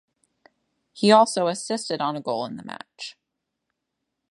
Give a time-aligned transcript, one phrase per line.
[0.93, 3.15] He also assisted on a goal in the match.